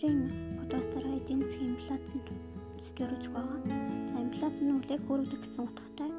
өнөөдрийн 0.00 0.56
подкастаараа 0.56 1.14
эдийн 1.20 1.40
засгийн 1.44 1.76
инфляцийн 1.76 2.22
сэдвээр 2.84 3.12
үзэх 3.16 3.32
байгаа. 3.36 3.60
За 4.12 4.18
инфляци 4.24 4.62
нь 4.64 4.72
үлээх 4.80 5.04
өөрөгдөх 5.12 5.40
гэсэн 5.44 5.64
утгатай 5.68 6.10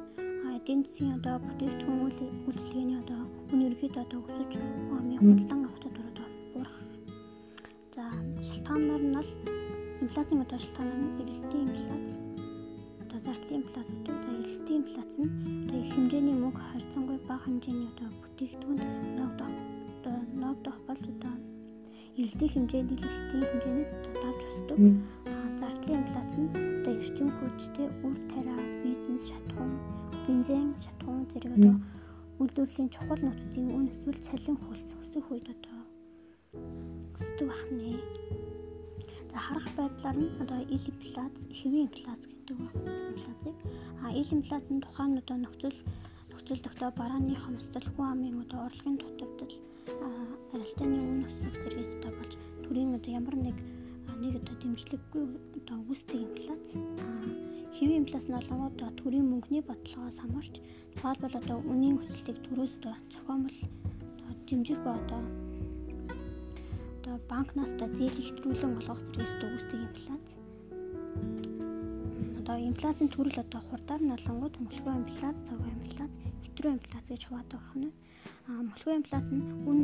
эдийн 0.54 0.80
засгийн 0.86 1.18
одоо 1.18 1.36
бүтээгдэхүүн 1.42 2.00
үйлчлэгээний 2.46 2.98
одоо 3.02 3.20
үн 3.50 3.60
ерөнхийдөө 3.66 4.02
одоо 4.06 4.20
өсөж 4.22 4.52
амын 4.94 5.18
худалдан 5.18 5.60
авах 5.66 5.82
чадвар 5.82 6.06
одоо 6.12 6.28
буурах. 6.52 6.78
За 7.94 8.04
шалтгаанаар 8.46 9.02
нь 9.02 9.14
бол 9.18 9.30
инфляцийн 10.04 10.44
одоо 10.46 10.58
шалтгаан 10.62 10.90
нь 11.02 11.18
эрэлтийн 11.22 11.66
инфляц, 11.66 12.08
одоо 13.02 13.18
зардлын 13.26 13.58
инфляц 13.66 13.88
гэдэг. 13.90 14.16
За 14.22 14.30
эрэлтийн 14.38 14.78
инфляц 14.82 15.12
нь 15.18 15.30
одоо 15.66 15.78
их 15.82 15.90
хэмжээний 15.94 16.36
мөнгө 16.38 16.62
харьцангуй 16.70 17.18
бага 17.26 17.44
хэмжээний 17.44 17.90
одоо 17.90 18.08
бүтээгдэхүүн 18.22 18.78
эрэлтийн 22.32 22.52
хэмжээний 22.52 22.96
эрэлтийн 22.96 23.44
хэмжээнээс 23.44 23.92
давж 24.22 24.40
өсдөг. 24.56 24.80
Зардлын 25.60 26.00
инфляц 26.00 26.32
нь 26.40 26.48
одоо 26.80 26.92
эрчим 26.96 27.28
хүчтэй 27.36 27.88
үр 28.06 28.16
тариа, 28.32 28.56
бизнес 28.82 29.24
шатхуун, 29.28 29.72
бензин 30.24 30.72
шатхуун 30.80 31.28
зэрэг 31.28 31.52
одоо 31.60 31.74
үйлдвэрлэлийн 32.40 32.88
чухал 32.94 33.20
нутгийн 33.20 33.68
үн 33.76 33.84
эсвэл 33.92 34.24
цалин 34.24 34.56
хөлс 34.64 34.88
өсөх 35.02 35.26
үед 35.28 35.46
одоо 35.54 35.78
өсдөг 37.20 37.46
бахнэ. 37.52 38.00
За 39.32 39.38
харах 39.44 39.68
байдлаар 39.76 40.16
нь 40.16 40.32
одоо 40.42 40.60
ил 40.74 40.84
инфляц, 40.88 41.34
хэвийн 41.52 41.84
инфляц 41.92 42.20
гэдэг 42.32 42.56
инфляцийг 43.12 43.56
а 44.04 44.08
ил 44.20 44.30
инфляцийн 44.36 44.80
тухайн 44.80 45.20
одоо 45.20 45.36
нөхцөл 45.36 45.78
нөхцөл 46.32 46.64
тогтоо 46.64 46.90
барааны 46.96 47.36
хомсдол 47.36 47.86
хүн 47.92 48.08
амын 48.12 48.40
одоо 48.44 48.60
орлогын 48.66 48.96
дутагдал 48.96 49.52
одоо 53.02 53.18
ямар 53.18 53.34
нэг 53.34 53.56
нэг 54.22 54.34
одоо 54.38 54.54
дэмжлэггүй 54.62 55.24
одоо 55.58 55.78
үүсдэг 55.90 56.22
инфляц 56.22 56.66
хэвийн 57.74 58.06
инфляц 58.06 58.26
нь 58.30 58.38
олонгод 58.38 58.78
төрийн 59.02 59.26
мөнгөний 59.26 59.64
бодлогоос 59.66 60.16
хамаарч 60.22 60.54
тухайлбал 60.94 61.34
одоо 61.42 61.58
үнийн 61.66 61.98
өсөлтийг 61.98 62.38
төрөөс 62.46 62.72
одоо 62.78 62.94
зохиомл 63.10 63.58
дэмжих 64.46 64.78
ба 64.86 64.94
одоо 65.02 65.22
одоо 67.02 67.16
банкнаас 67.26 67.70
одоо 67.74 67.88
зээл 67.98 68.22
ихтрүүлэн 68.22 68.78
олгох 68.78 69.02
зэрэгс 69.10 69.34
үүсдэг 69.50 69.80
инфляц 69.82 70.26
одоо 72.38 72.56
инфляцийн 72.70 73.10
төрөл 73.10 73.42
одоо 73.44 73.60
хурдаар 73.66 74.02
нь 74.02 74.14
олонгод 74.14 74.54
хөнгөлөлтөө 74.54 74.94
инфляц, 75.02 75.36
цагаан 75.48 75.74
инфляц, 75.82 76.12
хэтрүү 76.62 76.78
инфляц 76.78 77.06
гэж 77.10 77.22
хувадаг 77.26 77.60
байна. 77.74 77.90
А 78.46 78.50
мөлхөө 78.62 78.94
инфляц 78.94 79.26
нь 79.34 79.42
үн 79.66 79.78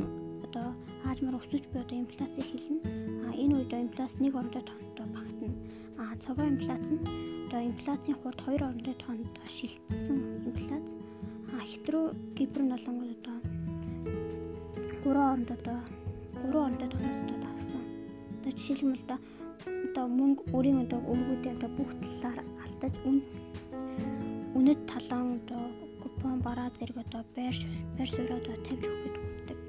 одоо 0.47 0.67
хаажмаар 1.03 1.43
өсөж 1.43 1.65
буй 1.75 1.83
одоо 1.83 1.99
инфляцийг 1.99 2.47
хэлнэ. 2.55 2.79
А 3.27 3.35
энэ 3.35 3.55
үед 3.59 3.73
инфляц 3.75 4.15
нэг 4.23 4.39
орондоо 4.39 4.63
тонтой 4.63 5.07
багтана. 5.11 5.59
А 5.99 6.15
цагаан 6.23 6.55
инфляц 6.55 6.85
нь 6.87 7.03
одоо 7.51 7.61
инфляцийн 7.67 8.17
хурд 8.23 8.39
хоёр 8.47 8.63
орондоо 8.63 8.95
тонтой 8.95 9.49
шилжсэн 9.51 10.19
инфляц. 10.47 10.87
А 11.51 11.59
хэтрүү 11.67 12.05
гибр 12.39 12.63
нь 12.63 12.75
олонгод 12.79 13.11
одоо 13.19 13.39
3 15.03 15.19
орондоо 15.19 15.57
одоо 15.59 15.79
3 16.47 16.63
орондоо 16.63 16.89
тоноос 16.95 17.19
одоо 17.27 17.39
давсан. 17.43 17.83
Одоо 18.39 18.53
жишээлбэл 18.55 19.03
одоо 19.03 19.19
одоо 19.67 20.07
мөнгө 20.19 20.43
өрийн 20.55 20.79
одоо 20.87 21.01
өргүүдээ 21.11 21.59
одоо 21.59 21.71
бүх 21.75 21.91
талаар 22.23 22.39
алдаж 22.63 22.95
үн 23.03 23.19
үнэт 24.55 24.81
талаан 24.87 25.43
одоо 25.43 25.88
купон 26.19 26.41
бараа 26.43 26.71
зэрэг 26.79 26.99
одоо 27.05 27.23
байр 27.37 27.57
байр 27.97 28.09
суурь 28.11 28.35
одоо 28.39 28.57
тавьж 28.67 28.85
өгөхөд 28.91 29.17
хүрдэг. 29.23 29.61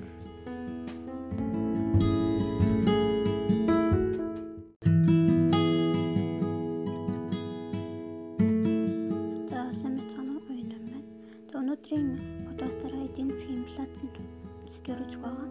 За 9.50 9.60
сайн 9.80 9.94
мэцхан 9.98 10.28
уу 10.34 10.42
юм 10.50 10.70
байна. 10.74 11.00
За 11.52 11.56
өнөөдрийн 11.62 12.08
подкастаараа 12.46 13.06
эдийн 13.08 13.30
засгийн 13.30 13.62
инфляцийн 13.62 14.10
сэдвээр 14.74 15.02
үзэх 15.06 15.22
байгаа. 15.22 15.48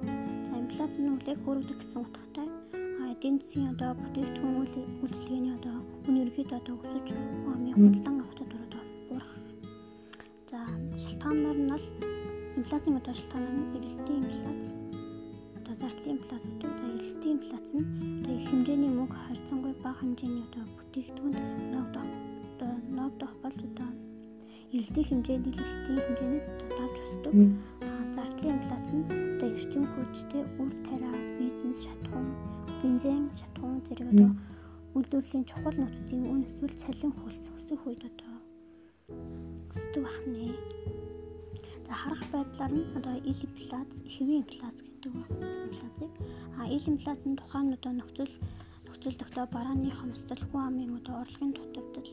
За 0.51 0.55
инфляц 0.63 0.95
нь 0.99 1.13
үлээх 1.15 1.41
өөрөгдөх 1.47 1.79
гэсэн 1.79 2.03
утгатай 2.03 2.49
эдийн 3.13 3.37
засгийн 3.39 3.71
одоо 3.75 3.91
бүтээгдэхүүн 4.01 4.57
үйлчлэгээний 5.03 5.55
одоо 5.59 5.77
үн 6.09 6.17
ерөнхийдөө 6.23 6.59
одоо 6.59 6.75
өсөж 6.83 7.09
амын 7.55 7.75
худалдан 7.75 8.18
инфляцийн 12.69 13.01
шалтгаан 13.17 13.45
нь 13.49 13.77
эрэлтийн 13.77 14.25
инфляц, 14.29 14.63
одоо 15.57 15.75
зардлын 15.81 16.17
инфляц 16.21 16.45
гэдэг. 16.45 16.73
За 16.77 16.87
эрэлтийн 16.97 17.37
инфляц 17.37 17.69
нь 17.73 17.87
одоо 18.21 18.35
их 18.37 18.49
хэмжээний 18.51 18.93
мөнгө 18.93 19.17
харьцангуй 19.25 19.75
бага 19.85 20.01
хэмжээний 20.01 20.45
одоо 20.49 20.65
бүтээгдэхүүн 20.77 21.35
ногдох 21.73 22.09
одоо 22.53 22.73
ногдох 22.99 23.33
болж 23.41 23.61
одоо 23.69 23.91
эрэлтийн 24.75 25.07
хэмжээний 25.09 25.53
эрэлтийн 25.57 26.01
хэмжээнээс 26.05 26.49
давж 26.77 26.97
өсдөг. 27.09 27.35
Зардлын 28.15 28.57
инфляц 28.61 28.87
нь 28.93 29.05
одоо 29.33 29.49
эрчим 29.57 29.85
хүчтэй 29.89 30.45
үр 30.61 30.73
тариа, 30.85 31.13
бизнес 31.41 31.81
шатхуун 31.89 32.29
бензин 32.85 33.25
шатхуун 33.41 33.81
зэрэг 33.89 34.09
одоо 34.13 34.31
үйлдвэрлэлийн 34.93 35.45
чухал 35.49 35.77
нутгийн 35.81 36.25
үн 36.33 36.41
эсвэл 36.45 36.77
цалин 36.85 37.13
хөлс 37.17 37.43
өсөх 37.57 37.81
үед 37.89 38.05
одоо 38.05 38.35
харах 42.09 42.25
байдлаар 42.33 42.73
нь 42.73 42.89
одоо 42.99 43.17
ил 43.31 43.41
инфляц, 43.47 43.91
хэвийн 44.15 44.41
инфляц 44.43 44.77
гэдэг 44.81 45.13
инфляцийг 45.69 46.13
а 46.61 46.63
ил 46.77 46.85
инфляцийн 46.93 47.37
тухайн 47.37 47.69
одоо 47.77 47.93
нөхцөл 47.93 48.33
нөхцөл 48.87 49.21
тогтоо 49.21 49.45
барааны 49.53 49.91
хомсдол 49.93 50.43
хүн 50.49 50.63
амын 50.69 50.97
одоо 50.99 51.15
орлогын 51.23 51.53
дутагдал 51.53 52.11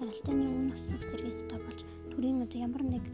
арилжааны 0.00 0.44
үн 0.58 0.68
өсөх 0.76 1.02
зэрэг 1.08 1.36
одоо 1.44 1.58
болж 1.64 1.80
төрийн 2.12 2.44
одоо 2.44 2.58
ямар 2.66 2.82
нэг 2.94 3.04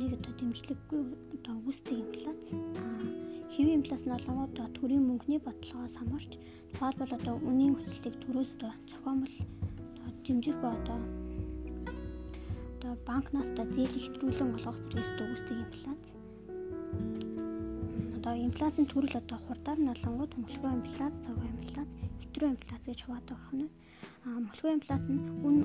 нэг 0.00 0.10
одоо 0.18 0.32
дэмжлэггүй 0.38 1.02
одоо 1.36 1.54
үүсдэг 1.66 1.96
инфляц 2.02 2.42
хэвийн 3.54 3.78
инфляц 3.78 4.02
нь 4.06 4.16
олонгод 4.18 4.50
одоо 4.50 4.66
төрийн 4.78 5.06
мөнгөний 5.06 5.40
бодлогоос 5.46 5.94
хамаарч 5.96 6.32
тухайлбал 6.74 7.12
одоо 7.18 7.34
үнийн 7.48 7.78
өсөлтийг 7.78 8.16
төрөөс 8.24 8.50
одоо 8.56 8.72
зохиомл 8.90 9.34
одоо 9.94 10.10
дэмжих 10.26 10.56
ба 10.62 10.68
одоо 10.78 10.98
банкнаас 13.06 13.48
одоо 13.52 13.66
зээл 13.74 13.98
ихтрүүлэн 14.00 14.54
олгох 14.56 14.78
зэрэгс 14.90 15.12
үүсдэг 15.22 15.58
инфляц. 15.64 16.04
Одоо 18.16 18.34
инфляцийн 18.46 18.86
төрөл 18.90 19.16
одоо 19.22 19.38
хурдаар 19.46 19.78
нь 19.80 19.92
олонгод 19.94 20.30
хөнгөлөлтөө 20.34 20.72
инфляц, 20.78 21.14
цагаан 21.24 21.54
инфляц, 21.60 21.90
хэтрүү 22.20 22.48
инфляц 22.54 22.82
гэж 22.86 22.98
хувадаг 23.04 23.38
байна. 23.46 23.66
А 24.24 24.28
мөлхөө 24.44 24.70
инфляц 24.76 25.04
нь 25.08 25.22
үн 25.46 25.56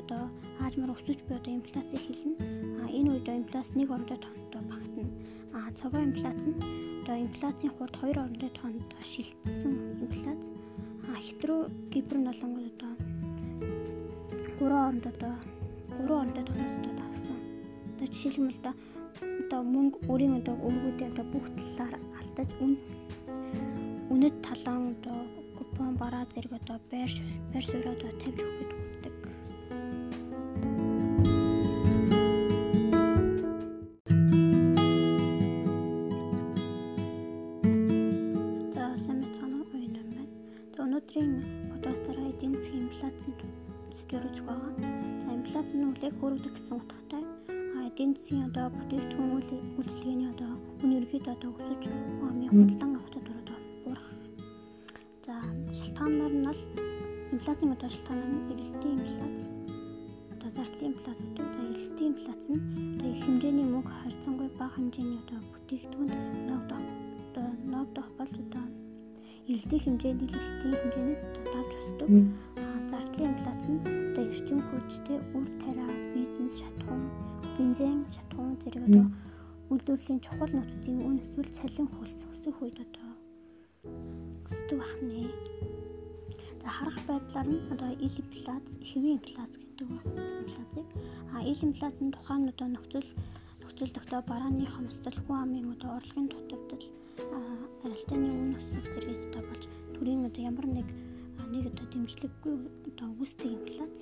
одоо 0.00 0.22
хаажмаар 0.58 0.94
өсөж 0.94 1.18
буй 1.26 1.36
одоо 1.40 1.52
инфляцийг 1.58 2.02
хэлнэ. 2.06 2.34
А 2.82 2.84
энэ 2.98 3.10
үед 3.12 3.28
инфляц 3.28 3.68
нэг 3.74 3.88
орондоо 3.90 4.18
тонтой 4.22 4.62
багтана. 4.70 5.12
А 5.56 5.58
цагаан 5.78 6.06
инфляц 6.10 6.38
нь 6.46 6.58
одоо 7.02 7.16
инфляцийн 7.26 7.72
хурд 7.74 7.94
2 7.98 8.14
орондоо 8.22 8.50
тонтой 8.60 9.02
шилжсэн 9.12 9.74
инфляц. 10.04 10.42
А 11.10 11.14
хэтрүү 11.24 11.60
гибр 11.92 12.16
нь 12.18 12.30
олонгод 12.32 12.66
одоо 12.72 12.92
3 14.58 14.70
орондоо 14.86 15.12
одоо 15.16 15.34
3 15.98 16.10
орондоо 16.20 16.44
тоноос 16.48 16.74
одоо 16.78 16.92
давсан. 17.00 17.38
Одоо 17.94 18.06
жишээлбэл 18.12 18.58
одоо 18.60 18.74
одоо 19.42 19.60
мөнгө 19.74 19.98
өрийн 20.12 20.34
одоо 20.40 20.56
өргүүдээ 20.66 21.08
одоо 21.12 21.26
бүх 21.32 21.46
талаар 21.58 21.94
алдаж 22.18 22.50
үн 22.64 22.72
үнэт 24.12 24.36
талаан 24.46 24.82
одоо 24.94 25.18
купон 25.56 25.92
бараа 26.02 26.24
зэрэг 26.32 26.52
одоо 26.60 26.78
байр 26.90 27.10
байр 27.50 27.64
суурь 27.66 27.92
одоо 27.94 28.10
тавьж 28.20 28.38
өгөхөд 28.42 28.70
хүрдэг. 28.70 28.83
Ерөнхийдөө 51.14 51.34
одоо 51.38 51.50
өсөж 51.62 51.84
амын 52.26 52.96
авах 52.98 53.10
чадвар 53.14 53.38
одоо 53.42 53.58
буурах. 53.84 54.08
За 55.26 55.34
шалтгаанаар 55.78 56.34
нь 56.34 56.46
бол 56.46 56.60
инфляцийн 57.34 57.70
одоо 57.76 57.90
шалтгаан 57.94 58.20
нь 58.34 58.50
эрэлтийн 58.52 58.98
инфляц, 58.98 59.38
одоо 60.34 60.50
зардлын 60.56 60.90
инфляц 60.90 61.18
гэдэг. 61.22 61.46
За 61.54 61.62
эрэлтийн 61.70 62.10
инфляц 62.10 62.42
нь 62.50 62.62
одоо 62.98 63.08
их 63.14 63.20
хэмжээний 63.24 63.66
мөнгө 63.70 63.92
харьцангуй 63.94 64.48
бага 64.58 64.74
хэмжээний 64.74 65.20
одоо 65.24 65.38
бүтээгдэхүүн 65.50 66.10
ногдох 66.50 66.84
одоо 67.30 67.48
ногдох 67.72 68.08
болж 68.18 68.34
одоо 68.44 68.64
эрэлтийн 69.48 69.82
хэмжээний 69.84 70.28
эрэлтийн 70.34 70.74
хэмжээнээс 70.82 71.22
одоо 71.30 71.44
давж 71.54 71.72
өсдөг. 71.78 72.10
Зардлын 72.90 73.30
инфляц 73.30 73.62
нь 73.70 73.80
одоо 74.10 74.24
эрчим 74.30 74.60
хүчтэй 74.66 75.18
үр 75.36 75.46
тариа, 75.62 75.88
бизнес 76.14 76.54
шатхуун, 76.58 77.02
бензин 77.54 78.02
шатхуун 78.14 78.58
зэрэг 78.62 78.82
одоо 78.90 79.06
үйлдвэрлэлийн 79.70 80.20
чухал 80.24 80.52
нутгийн 80.54 81.00
үн 81.06 81.16
эсвэл 81.22 81.50
цалин 81.56 81.88
хөлс 81.92 82.18
өсөх 82.32 82.56
үед 82.62 82.78
одоо 82.84 83.10
өсдөг 84.52 84.78
бахнэ. 84.80 85.28
За 86.62 86.68
харах 86.76 86.98
байдлаар 87.08 87.48
нь 87.48 87.64
одоо 87.72 87.90
ил 88.06 88.16
инфляц, 88.22 88.64
хэвийн 88.88 89.16
инфляц 89.18 89.52
гэдэг 89.60 89.88
инфляцийг 90.44 90.88
а 91.34 91.36
ил 91.50 91.60
инфляцийн 91.68 92.10
тухайн 92.12 92.48
одоо 92.52 92.68
нөхцөл 92.70 93.08
нөхцөл 93.60 93.94
тогтоо 93.96 94.20
барааны 94.30 94.66
хомсдол 94.68 95.16
хүн 95.24 95.38
амын 95.44 95.72
одоо 95.74 95.90
орлогын 95.98 96.28
дутагдал 96.28 96.84
арилжааны 97.84 98.28
үн 98.42 98.50
өсөх 98.60 98.84
зэрэг 98.92 99.20
одоо 99.28 99.42
болж 99.48 99.64
төрийн 99.94 100.26
одоо 100.28 100.42
ямар 100.50 100.66
нэг 100.76 100.88
нэг 101.52 101.64
одоо 101.70 101.86
дэмжлэггүй 101.92 102.54
одоо 102.88 103.08
үүсдэг 103.20 103.50
инфляц 103.56 103.96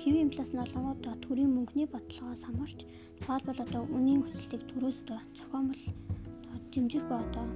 хэвийн 0.00 0.24
инфляц 0.26 0.50
нь 0.52 0.64
олонгоо 0.66 0.94
төрийн 1.24 1.54
мөнгөний 1.54 1.88
бодлогоос 1.90 2.42
хамаарч 2.44 2.78
тухайлбал 3.18 3.64
одоо 3.66 3.82
үнийн 3.96 4.24
өсөлтийг 4.24 4.62
төрөөс 4.70 4.98
одоо 5.02 5.20
зохиомл 5.38 5.82
одоо 6.44 6.58
дэмжих 6.72 7.04
ба 7.10 7.16
одоо 7.26 7.46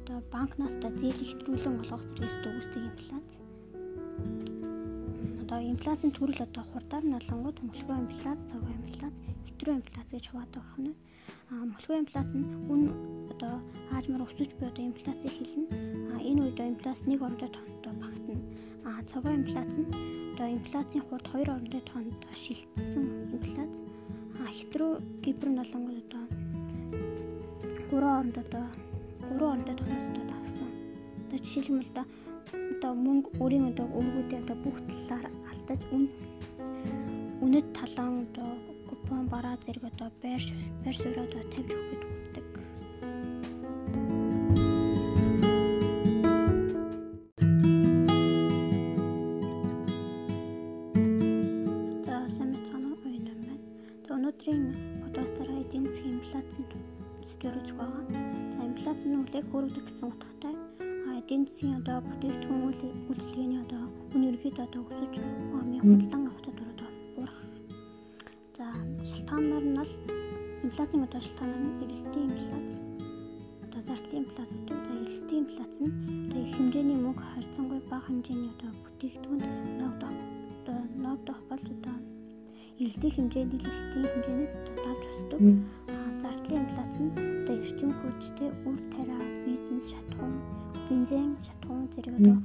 одоо 0.00 0.18
банкнаас 0.32 0.74
одоо 0.78 0.90
зээл 1.00 1.24
ихтрүүлэн 1.24 1.80
олгох 1.82 2.04
зэрэгс 2.14 2.38
үүсдэг 2.46 2.82
инфляц 2.90 3.30
одоо 5.46 5.60
инфляцийн 5.62 6.12
төрөл 6.18 6.42
одоо 6.42 6.64
хурдаар 6.72 7.04
нь 7.06 7.18
олонгууд 7.20 7.58
мөлхөө 7.62 7.96
инфляц, 8.02 8.40
цагаан 8.50 8.82
инфляц, 8.82 9.14
хэтрүү 9.46 9.74
инфляц 9.78 10.08
гэж 10.10 10.24
хуваадаг 10.28 10.64
байна. 10.74 10.92
А 11.50 11.54
мөлхөө 11.70 11.96
инфляц 12.02 12.28
нь 12.34 12.46
үн 12.72 12.82
одоо 13.32 13.54
аажмаар 13.94 14.26
өсөж 14.26 14.50
буй 14.58 14.66
одоо 14.68 14.84
инфляцийг 14.90 15.34
хэлнэ. 15.38 15.66
А 16.12 16.14
энэ 16.28 16.42
үед 16.42 16.58
инфляц 16.58 16.98
нэг 17.06 17.22
орондоо 17.22 17.50
тонтой 17.54 17.94
багтана. 18.02 18.42
А 18.88 19.02
цагаан 19.10 19.42
инфляц 19.42 19.72
нь 19.80 19.90
одоо 20.32 20.48
инфляцийн 20.56 21.02
хурд 21.06 21.26
хоёр 21.32 21.48
орондоо 21.54 21.82
тонтой 21.90 22.34
шилжсэн 22.44 23.04
инфляц. 23.36 23.74
А 24.42 24.46
хэтрүү 24.56 24.92
гибр 25.24 25.48
нь 25.50 25.62
олонгууд 25.64 25.98
одоо 26.06 26.24
3 27.90 28.14
орондоо 28.18 28.42
одоо 28.46 28.66
3 29.26 29.42
орондоо 29.52 29.74
тоноос 29.80 30.04
одоо 30.10 30.24
давсан. 30.30 30.70
Одоо 31.24 31.38
жишээлбэл 31.44 31.90
одоо 31.90 32.06
одоо 32.74 32.92
мөнгө 33.04 33.28
өөрийн 33.42 33.66
одоо 33.72 33.86
өргүүдээ 33.98 34.40
одоо 34.42 34.56
бүх 34.64 34.78
талаар 34.90 35.26
алдаж 35.50 35.80
үн 35.96 36.04
үнэт 37.44 37.66
талаан 37.78 38.14
одоо 38.24 38.50
купон 38.88 39.26
бараа 39.32 39.56
зэрэг 39.64 39.84
одоо 39.90 40.08
байр 40.22 40.42
байр 40.82 40.96
суурь 41.00 41.24
одоо 41.26 41.42
тавьж 41.52 41.70
өгөхөд 41.74 42.02
хүрдэг. 42.06 42.45
Үзэх 57.54 57.76
байгаа. 57.78 58.02
За 58.56 58.62
инфляцийн 58.70 59.12
нөлөөг 59.14 59.46
хүргэх 59.50 59.84
гэсэн 59.86 60.08
утгатай 60.10 60.56
эдийн 61.26 61.42
засгийн 61.46 61.78
одоо 61.80 61.98
бүтээгдэхүүн 62.06 62.62
үйлчлэгээний 63.10 63.60
одоо 63.66 63.82
үн 64.14 64.22
ерөнхийдөө 64.28 64.64
одоо 64.68 64.82
өсөж 64.86 65.14
амын 65.58 65.80
худалдан 65.82 66.22
авахд 66.28 66.46
одоо 66.52 66.88
буурах. 67.14 67.40
За 68.58 68.66
шалтгаанаар 69.10 69.64
нь 69.66 69.76
бол 69.78 69.92
инфляцийн 70.66 71.02
одоо 71.06 71.20
шалтгаан 71.26 71.50
нь 71.66 71.82
эрэлтийн 71.82 72.30
инфляц, 72.30 72.70
одоо 73.64 73.80
зардлын 73.88 74.22
инфляц. 74.22 74.50
За 74.86 74.92
эрэлтийн 75.02 75.42
инфляц 75.42 75.74
нь 75.82 75.92
одоо 76.30 76.40
их 76.46 76.52
хэмжээний 76.56 76.98
мөнгө 77.02 77.24
харьцангуй 77.32 77.80
бага 77.90 78.06
хэмжээний 78.06 78.50
одоо 78.54 78.70
бүтээгдэхүүнд 78.82 79.44
ногдох 79.80 80.14
одоо 80.62 80.78
ногдох 81.04 81.40
болж 81.48 81.66
одоо 81.76 81.96
эрэлтийн 82.80 83.14
хэмжээний 83.16 83.58
эрэлтийн 83.66 84.06
хэмжээнээс 84.12 84.54
одоо 84.60 84.76
давж 84.84 85.02
өсдөг. 85.10 85.42
Зардлын 86.46 86.62
инфляц 86.62 86.94
нь 87.02 87.10
одоо 87.42 87.56
эрчим 87.58 87.90
хүчтэй 87.98 88.50
үр 88.70 88.78
тариа, 88.94 89.18
бизнес 89.44 89.90
шатхуун 89.90 90.34
бензин, 90.86 91.34
шатхуун 91.42 91.88
зэрэг 91.90 92.14
одоо 92.22 92.38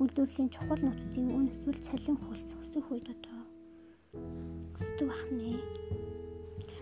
үйлдвэрлэлийн 0.00 0.48
чухал 0.48 0.80
нутгийн 0.80 1.28
үн 1.36 1.44
эсвэл 1.52 1.80
цалин 1.84 2.16
хөлс 2.24 2.48
өсөх 2.64 2.86
үед 2.88 3.06
одоо 3.14 3.38
өсдөг 4.80 5.08
бахнэ. 5.12 5.60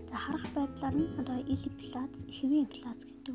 За 0.07 0.17
харах 0.23 0.47
байдлаар 0.55 0.95
нь 1.03 1.11
одоо 1.19 1.39
ил 1.53 1.63
инфляц, 1.67 2.13
хэвийн 2.31 2.63
инфляц 2.71 2.99
гэдэг 3.11 3.35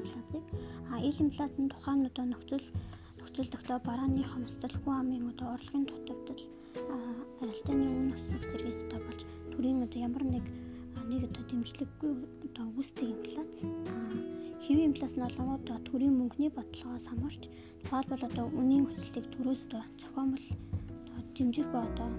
инфляцийг 0.00 0.44
а 0.92 0.94
ил 1.08 1.18
инфляцийн 1.24 1.68
тухайн 1.68 2.08
одоо 2.08 2.24
нөхцөл 2.24 2.66
нөхцөл 3.20 3.52
тогтоо 3.52 3.78
барааны 3.84 4.24
хомсдол 4.24 4.74
хүн 4.80 4.96
амын 4.96 5.28
одоо 5.32 5.48
орлогын 5.60 5.84
дутагдал 5.84 6.42
арилжааны 7.42 7.86
үн 8.00 8.08
өсөх 8.16 8.42
зэрэг 8.48 8.76
одоо 8.88 9.00
болж 9.04 9.20
төрийн 9.52 9.84
одоо 9.84 10.00
ямар 10.08 10.24
нэг 10.24 10.44
нэг 11.12 11.22
одоо 11.28 11.44
дэмжлэггүй 11.50 12.12
одоо 12.46 12.66
үүсдэг 12.78 13.08
инфляц 13.14 13.54
хэвийн 14.64 14.88
инфляц 14.88 15.12
нь 15.16 15.26
олонгууд 15.28 15.68
төрийн 15.88 16.14
мөнгөний 16.16 16.52
бодлогоос 16.54 17.04
хамаарч 17.08 17.42
тухайлбал 17.84 18.28
одоо 18.28 18.46
үнийн 18.60 18.88
өсөлтийг 18.88 19.26
төрөөс 19.34 19.60
одоо 19.66 19.82
зохиомл 20.00 20.46
одоо 21.04 21.20
дэмжих 21.36 21.68
ба 21.72 21.80
одоо 21.88 22.10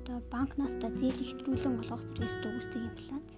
одоо 0.00 0.18
банкнаас 0.32 0.72
одоо 0.76 0.90
зээл 0.98 1.24
ихтрүүлэн 1.24 1.80
олгох 1.82 2.02
зэрэгс 2.14 2.38
үүсдэг 2.46 2.82
инфляц 2.90 3.28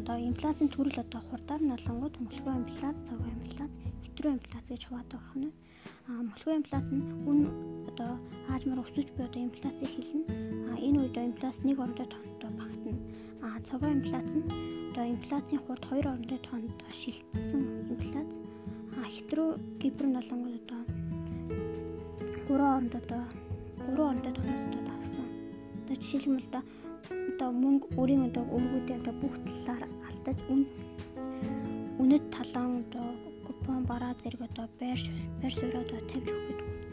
одоо 0.00 0.16
инфляцийн 0.30 0.70
төрөл 0.72 0.98
одоо 1.04 1.20
хурдаар 1.28 1.62
нь 1.64 1.74
олонгууд 1.76 2.14
мөлхөө 2.24 2.54
инфляц, 2.60 2.96
цагаан 3.08 3.40
инфляц, 3.44 3.72
хэтрүү 4.04 4.30
инфляц 4.36 4.64
гэж 4.68 4.82
хуваадаг 4.84 5.20
байна. 5.28 5.50
А 6.08 6.10
мөлхөө 6.28 6.54
инфляц 6.60 6.86
нь 6.92 7.04
үн 7.30 7.40
одоо 7.88 8.12
аажмаар 8.52 8.84
өсөж 8.84 9.08
буй 9.16 9.24
одоо 9.28 9.42
инфляцийг 9.48 9.90
хэлнэ. 9.96 10.63
Инфляц 11.24 11.56
нэг 11.64 11.78
орондоо 11.80 12.06
тонтой 12.06 12.50
багтана. 12.60 13.00
А 13.42 13.60
цагаан 13.66 13.98
инфляц 13.98 14.28
нь 14.36 14.44
одоо 14.90 15.04
инфляцийн 15.14 15.60
хурд 15.64 15.84
2 15.90 16.04
орондоо 16.12 16.38
тоонд 16.46 16.70
шилжсэн 17.00 17.62
инфляц 17.94 18.32
а 19.00 19.02
хэтрүү 19.14 19.48
гибр 19.80 20.04
нь 20.06 20.16
болонгод 20.18 20.54
одоо 20.60 20.82
3 22.48 22.60
оронд 22.74 22.94
одоо 23.00 23.22
3 23.88 24.08
орондоо 24.08 24.32
тооноос 24.36 24.62
одоо 24.68 24.82
давсан. 24.88 25.26
Одоо 25.82 25.96
жишээлбэл 26.02 26.48
одоо 26.48 26.62
одоо 27.30 27.50
мөнгө 27.62 27.86
өөрийн 27.98 28.22
одоо 28.28 28.44
өргүүдээ 28.56 28.96
одоо 29.00 29.14
бүх 29.22 29.34
талаар 29.46 29.82
алдаж 30.08 30.38
үн 30.52 30.62
үнэт 32.02 32.24
талаан 32.34 32.72
одоо 32.84 33.06
купон 33.46 33.82
бараа 33.90 34.14
зэрэг 34.22 34.42
одоо 34.48 34.66
байр 34.80 35.00
байр 35.40 35.52
суурь 35.56 35.82
одоо 35.84 36.00
тавьж 36.10 36.28
өгөхөд 36.32 36.60
хүрдэг. 36.60 36.83